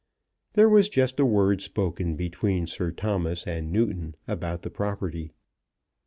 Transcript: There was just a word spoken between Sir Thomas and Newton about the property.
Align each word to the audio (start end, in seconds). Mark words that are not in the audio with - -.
There 0.53 0.67
was 0.67 0.89
just 0.89 1.19
a 1.19 1.25
word 1.27 1.61
spoken 1.61 2.15
between 2.15 2.65
Sir 2.65 2.89
Thomas 2.91 3.45
and 3.45 3.71
Newton 3.71 4.15
about 4.27 4.63
the 4.63 4.71
property. 4.71 5.29